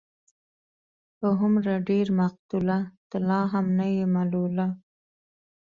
په 1.17 1.27
هومره 1.39 1.73
ډېر 1.89 2.07
مقتوله، 2.19 2.77
ته 3.09 3.17
لا 3.29 3.39
هم 3.53 3.65
نه 3.77 3.85
يې 3.95 4.05
ملوله 4.15 4.67